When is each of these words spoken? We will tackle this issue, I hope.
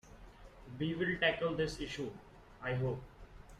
We 0.79 0.95
will 0.95 1.15
tackle 1.19 1.53
this 1.53 1.79
issue, 1.79 2.09
I 2.59 2.73
hope. 2.73 3.03